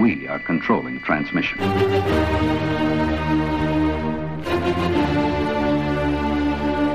[0.00, 1.58] We are controlling transmission.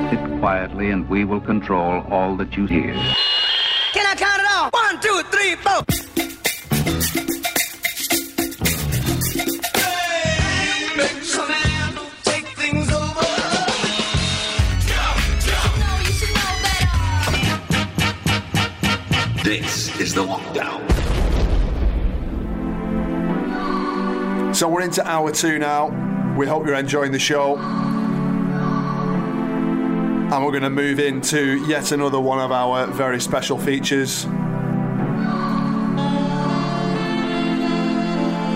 [0.09, 2.96] Sit quietly and we will control all that you hear.
[3.94, 4.73] Can I count it off?
[4.73, 5.83] One, two, three, four.
[19.44, 20.95] This is the lockdown.
[24.56, 25.90] So we're into hour two now.
[26.38, 27.58] We hope you're enjoying the show.
[30.30, 34.23] And we're going to move into yet another one of our very special features.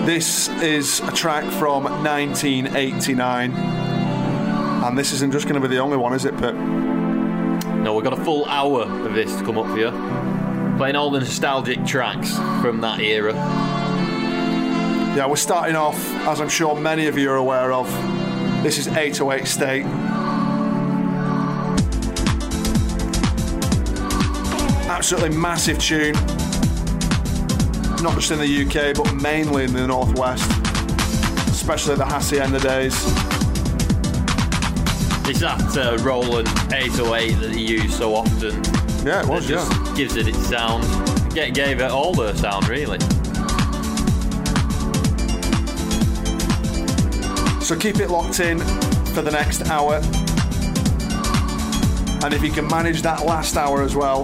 [0.06, 3.52] This is a track from 1989.
[3.52, 6.54] And this isn't just going to be the only one, is it, Pip?
[6.54, 9.90] No, we've got a full hour of this to come up for you.
[10.78, 13.34] Playing all the nostalgic tracks from that era.
[15.16, 17.90] Yeah, we're starting off, as I'm sure many of you are aware of.
[18.62, 19.84] This is 808 State.
[24.88, 26.12] Absolutely massive tune.
[28.04, 30.48] Not just in the UK, but mainly in the Northwest,
[31.48, 32.94] especially the Hacienda days.
[35.28, 38.62] It's that uh, Roland 808 that they use so often.
[39.04, 39.94] Yeah, it was, just yeah.
[39.96, 40.84] gives it its sound.
[41.34, 42.98] Get, gave it all the sound, really.
[47.70, 48.58] So keep it locked in
[49.14, 50.00] for the next hour.
[52.24, 54.22] And if you can manage that last hour as well,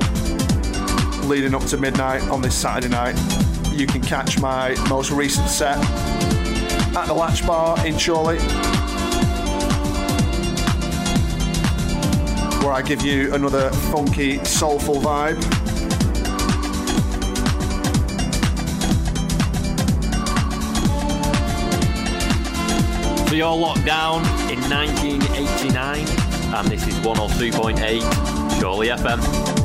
[1.28, 3.14] leading up to midnight on this Saturday night,
[3.70, 5.78] you can catch my most recent set
[6.97, 8.41] at the Latch Bar in Chorley,
[12.64, 15.75] where I give you another funky, soulful vibe.
[23.37, 26.06] You're locked down in 1989,
[26.55, 29.56] and this is 102.8 Chorley FM.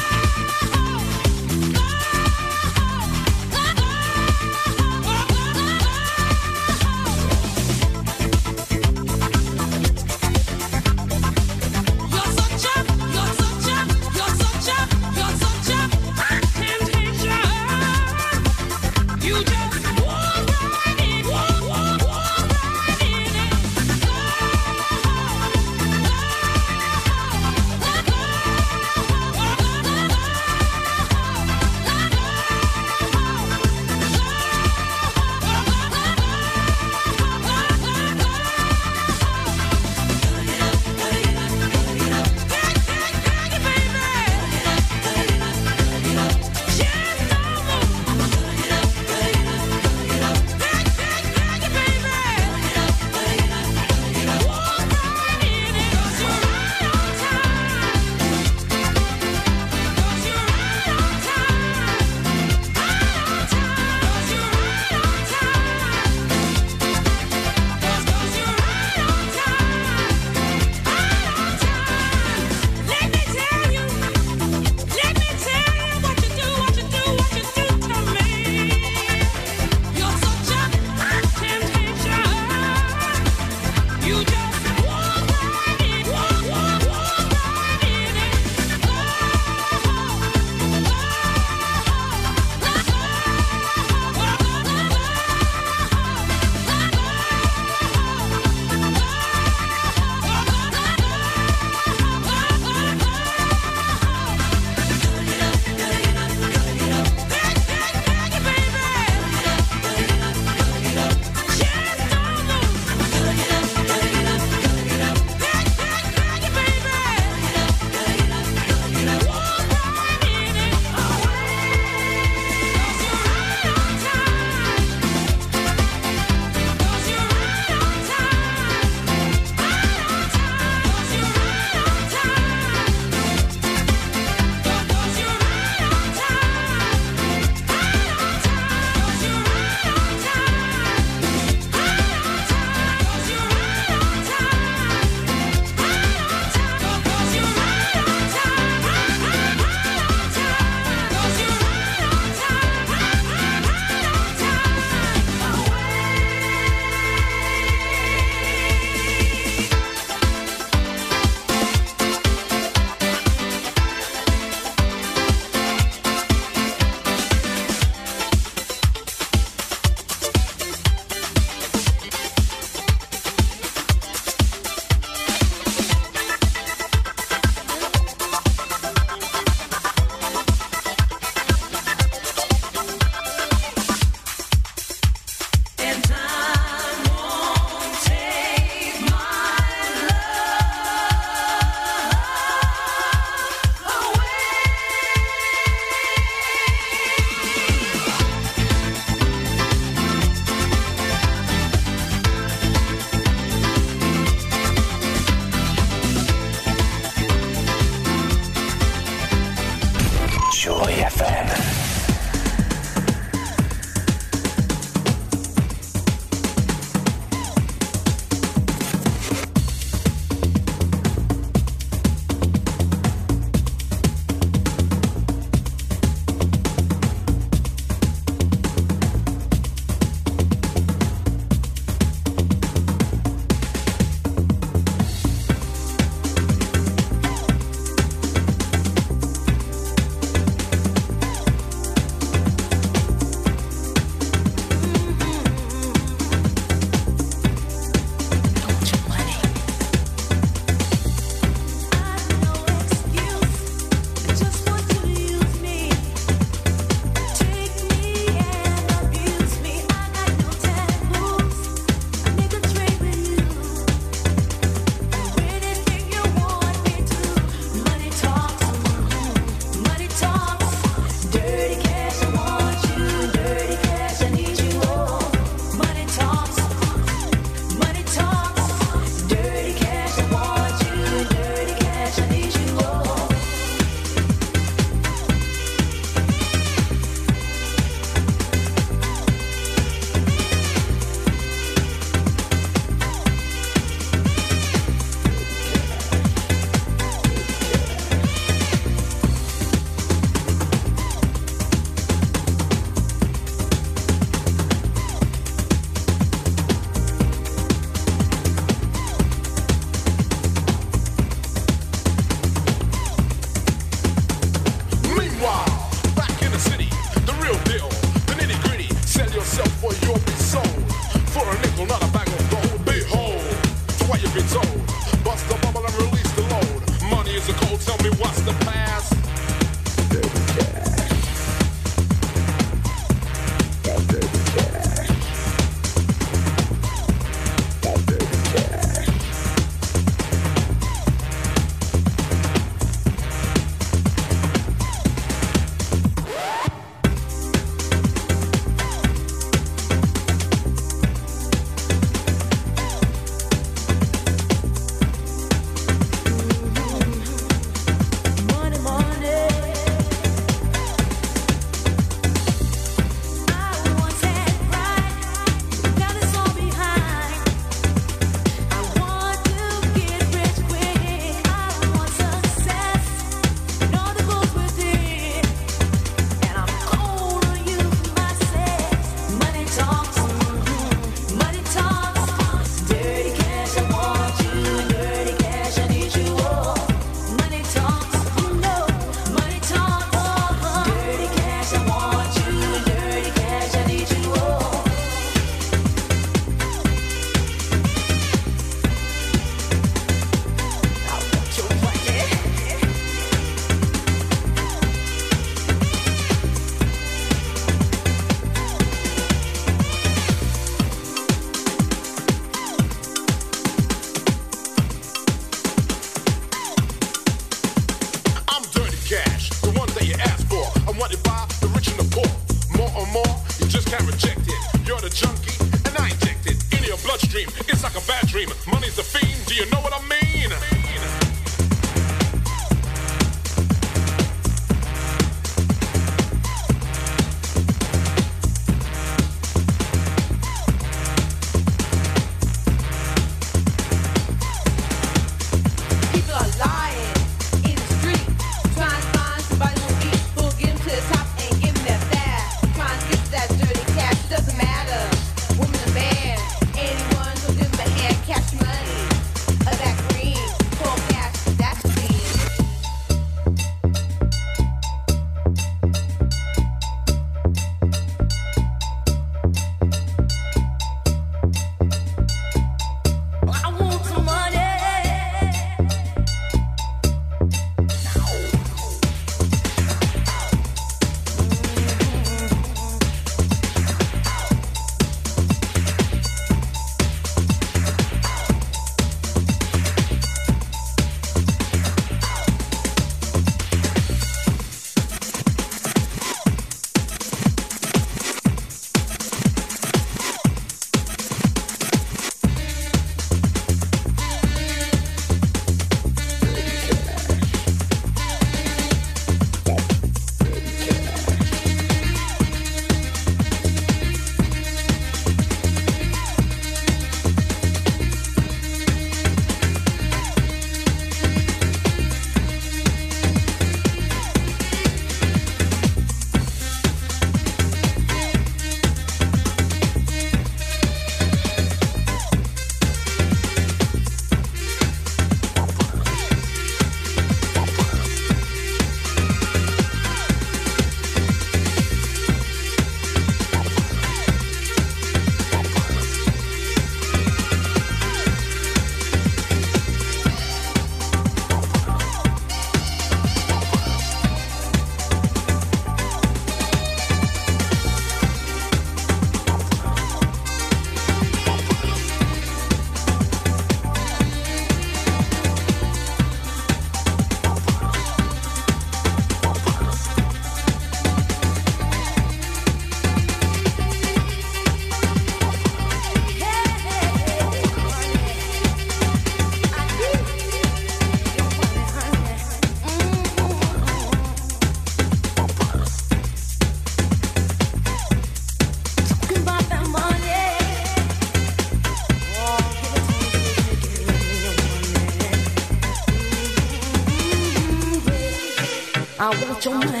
[599.65, 600.00] Your money.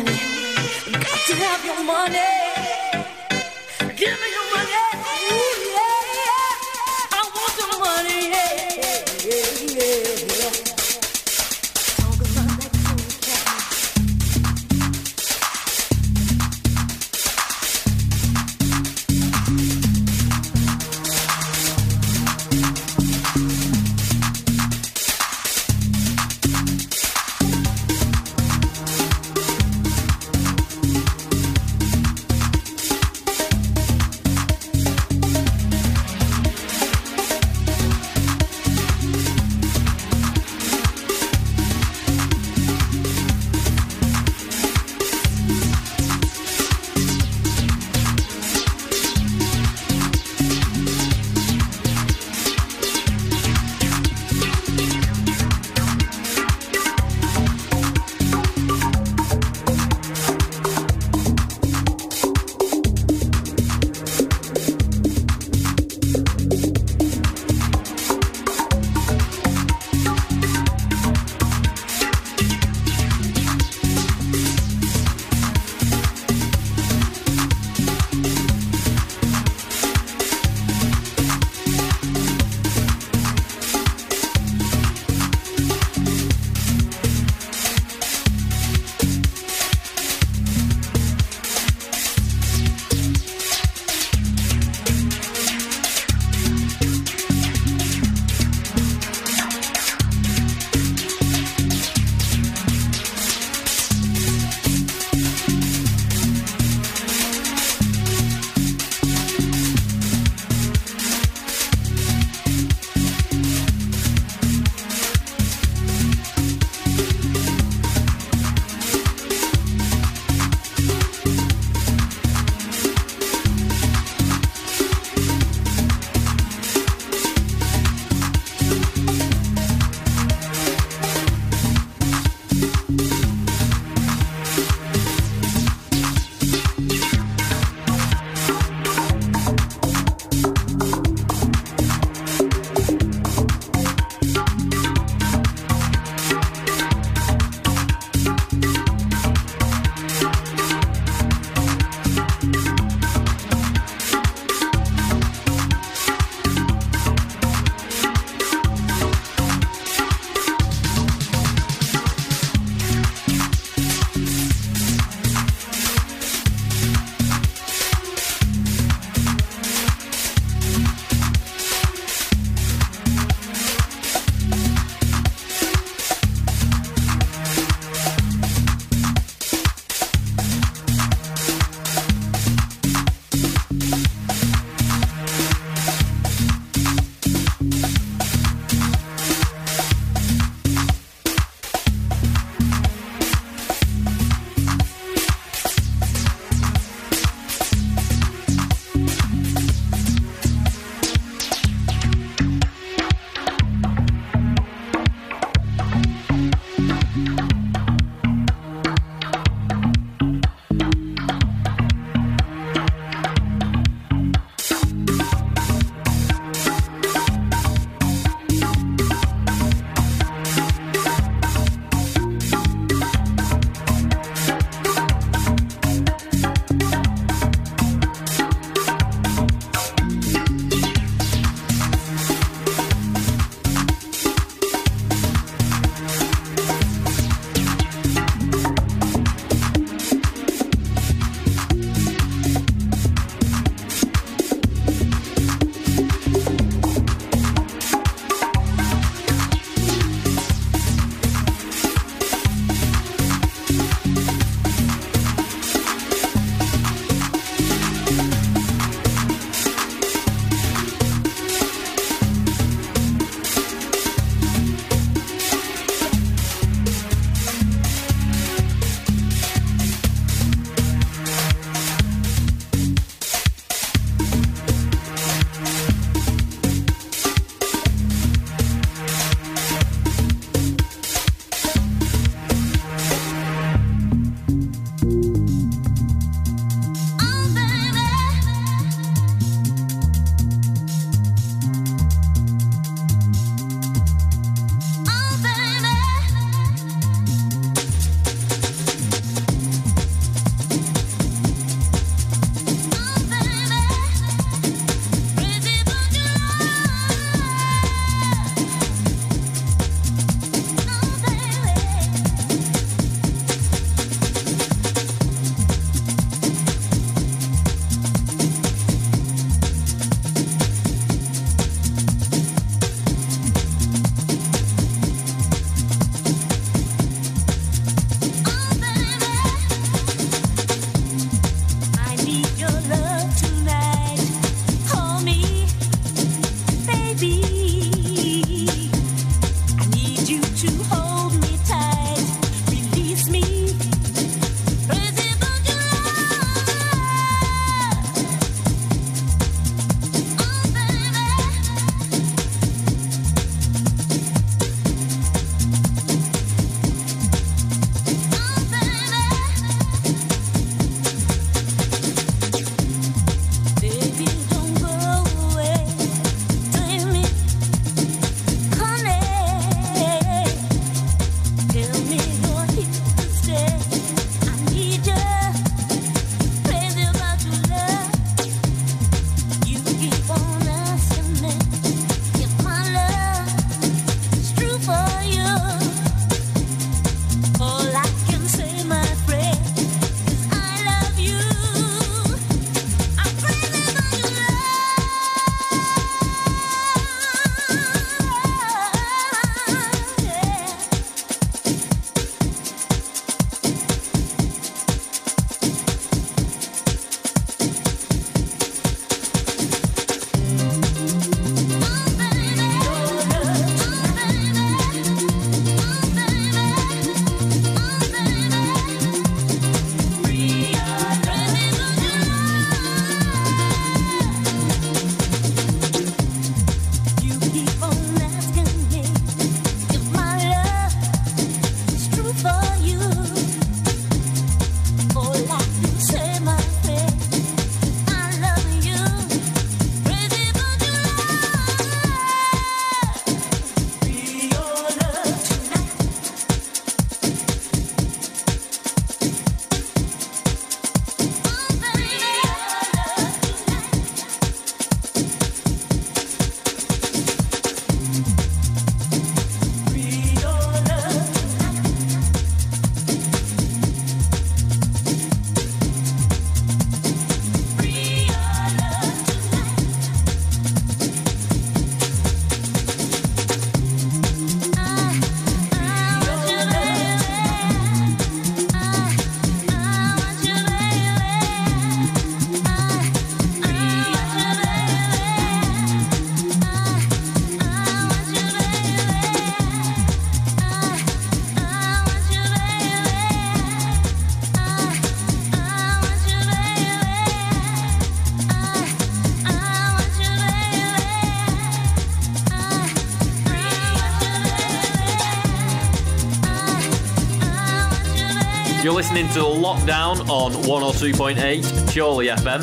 [509.01, 512.61] Listening to lockdown on 102.8 Chorley FM,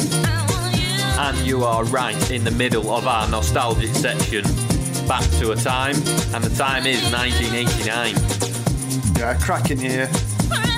[1.18, 4.44] and you are right in the middle of our nostalgic section.
[5.08, 5.96] Back to a time,
[6.32, 8.14] and the time is 1989.
[9.18, 10.08] Yeah, cracking here,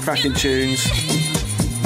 [0.01, 0.87] cracking tunes.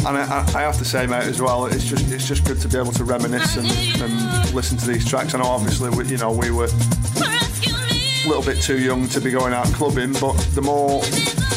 [0.06, 2.60] And I, I, I have to say, mate, as well, it's just it's just good
[2.60, 3.66] to be able to reminisce and,
[4.00, 5.34] and listen to these tracks.
[5.34, 9.32] I know, obviously, we, you know, we were a little bit too young to be
[9.32, 11.02] going out clubbing, but the more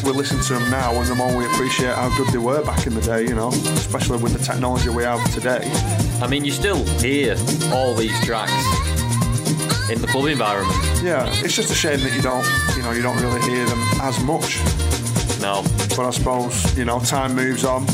[0.08, 2.88] we listen to them now, and the more we appreciate how good they were back
[2.88, 5.70] in the day, you know, especially with the technology we have today.
[6.22, 7.36] I mean, you still hear
[7.74, 8.54] all these tracks
[9.90, 10.80] in the club environment.
[11.04, 13.82] Yeah, it's just a shame that you don't, you know, you don't really hear them
[14.02, 14.60] as much.
[15.42, 15.62] No,
[15.98, 17.86] But I suppose, you know, time moves on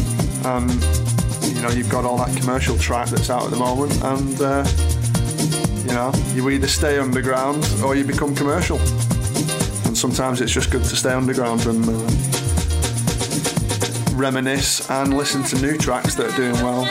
[0.45, 0.71] and,
[1.56, 4.63] you know, you've got all that commercial track that's out at the moment and, uh,
[5.88, 8.80] you know, you either stay underground or you become commercial.
[10.03, 11.93] Sometimes it's just good to stay underground and uh,
[14.17, 16.81] reminisce and listen to new tracks that are doing well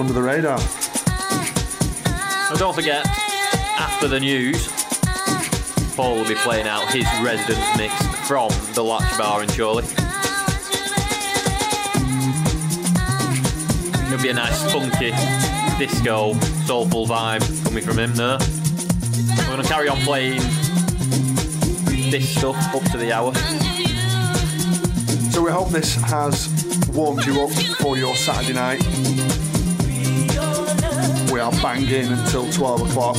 [0.00, 0.58] under the radar.
[2.48, 3.06] and don't forget,
[3.78, 4.72] after the news,
[5.96, 7.92] Paul will be playing out his residence mix
[8.26, 9.84] from the Latch Bar in Chorley.
[14.06, 15.10] It'll be a nice funky
[15.76, 16.32] disco,
[16.64, 18.38] soulful vibe coming from him there.
[19.36, 20.40] We're going to carry on playing
[22.10, 23.34] this stuff up to the hour.
[25.32, 26.48] So we hope this has
[26.92, 28.82] warmed you up for your Saturday night.
[31.32, 33.16] We are banging until 12 o'clock.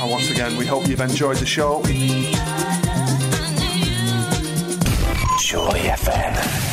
[0.00, 1.82] And once again, we hope you've enjoyed the show.
[5.40, 6.69] Joy FM.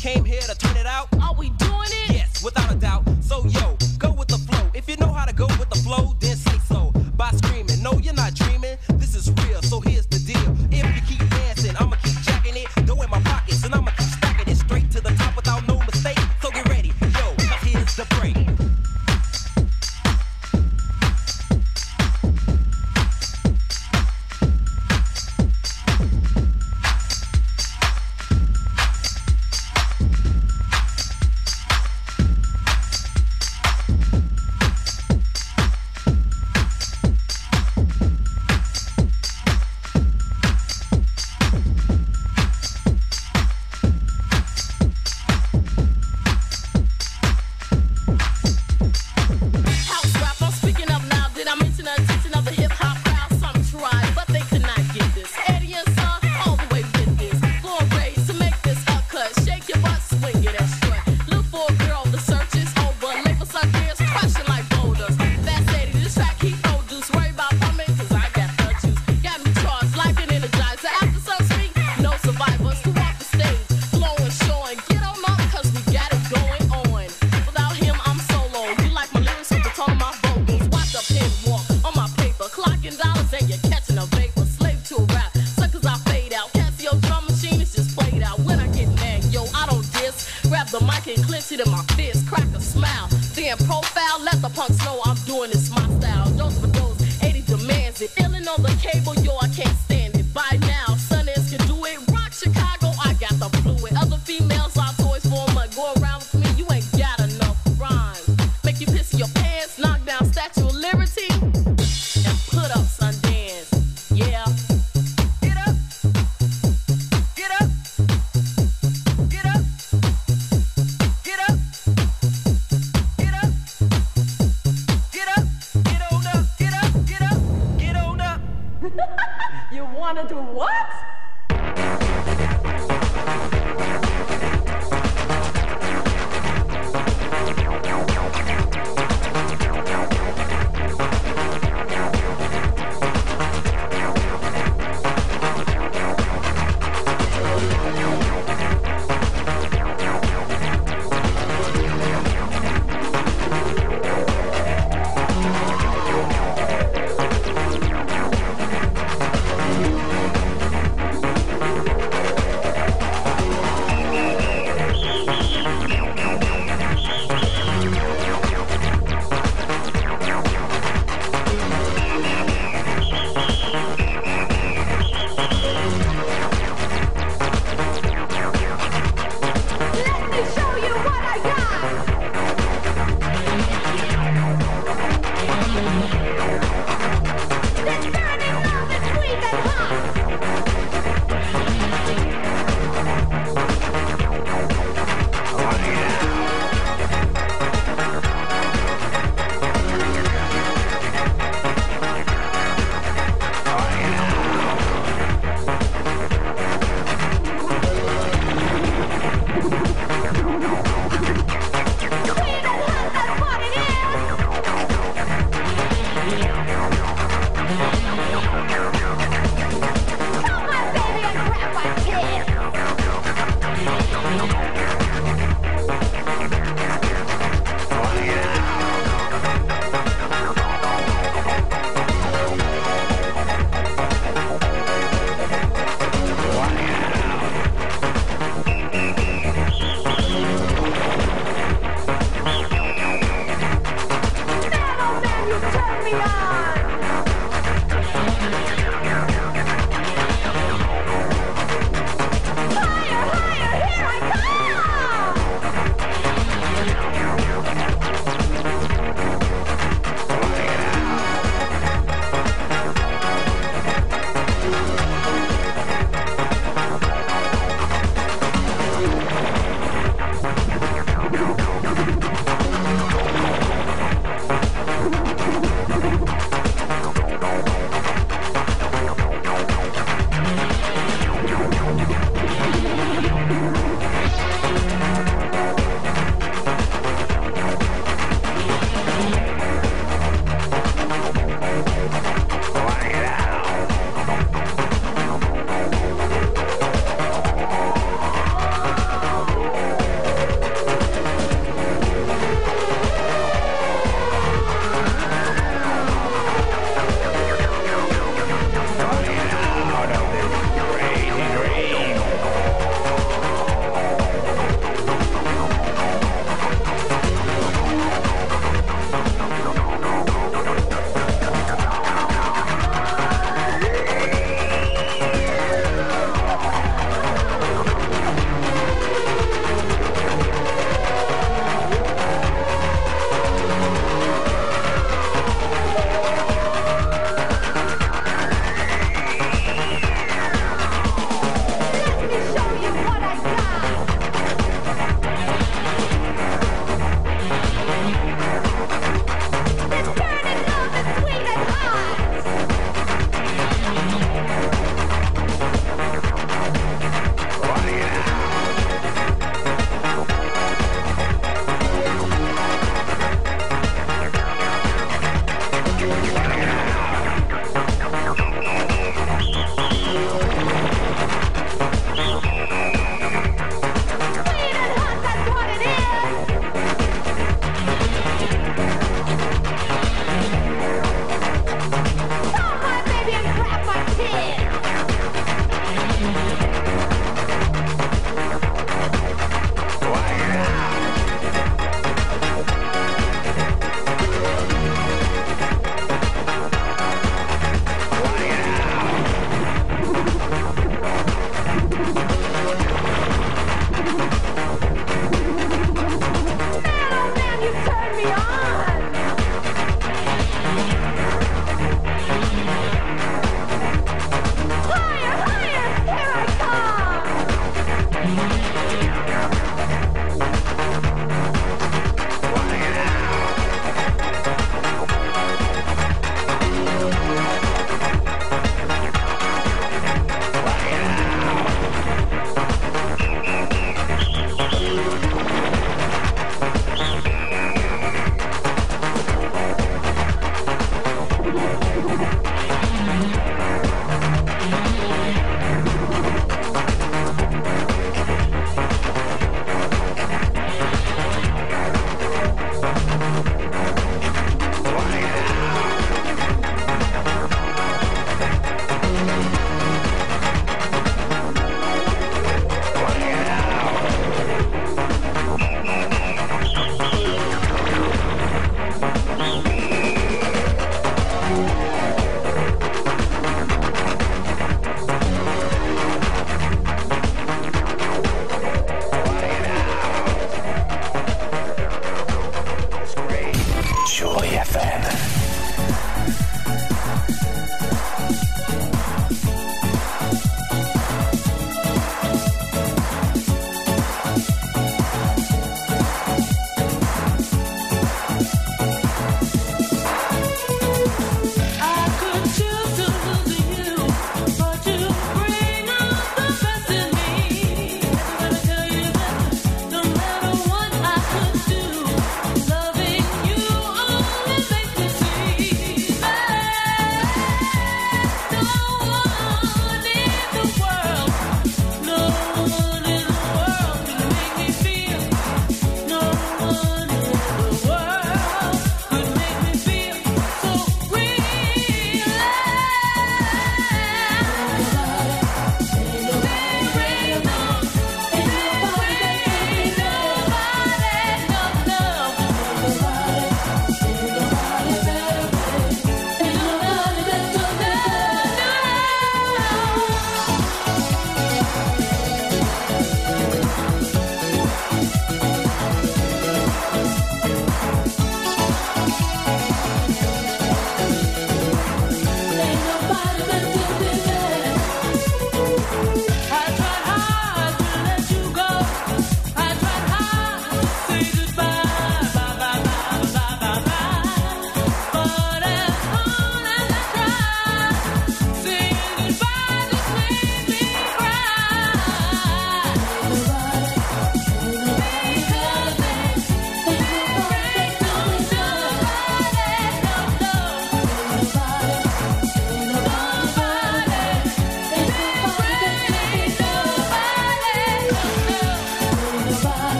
[0.00, 1.08] Came here to turn it out.
[1.20, 2.10] Are we doing it?
[2.10, 3.04] Yes, without a doubt.
[3.20, 4.70] So yo, go with the flow.
[4.72, 6.14] If you know how to go with the flow,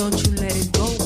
[0.00, 0.99] Don't you let it go,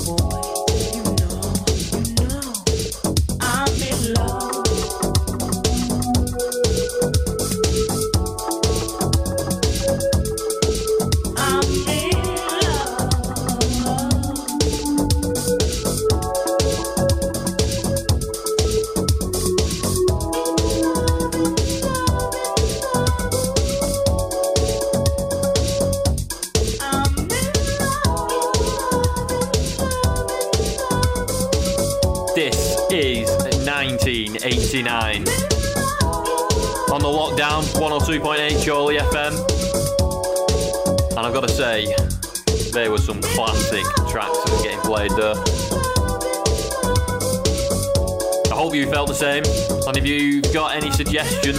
[49.24, 49.44] same.
[49.86, 51.56] And if you've got any suggestions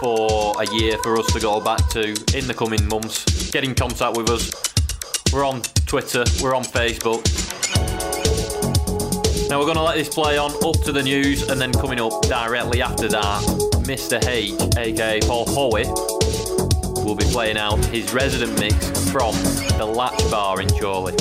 [0.00, 3.74] for a year for us to go back to in the coming months, get in
[3.74, 4.52] contact with us.
[5.32, 7.22] We're on Twitter, we're on Facebook.
[9.50, 11.98] Now we're going to let this play on up to the news, and then coming
[11.98, 13.42] up directly after that,
[13.90, 14.24] Mr.
[14.28, 15.86] H, aka Paul Howie,
[17.04, 18.74] will be playing out his resident mix
[19.10, 19.34] from
[19.78, 21.14] the Latch Bar in Chorley.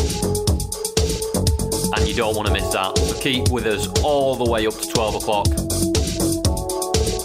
[1.96, 4.76] And you don't want to miss that, so keep with us all the way up
[4.76, 5.69] to 12 o'clock.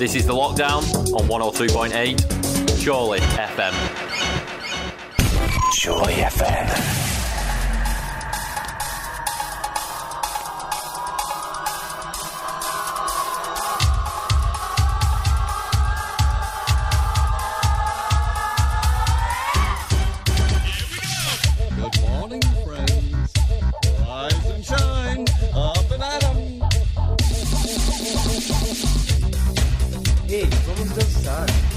[0.05, 0.83] This is The Lockdown
[1.15, 3.73] on 102.8 Chorley FM.
[5.83, 7.04] Chorley FM.
[30.95, 31.74] Dançar.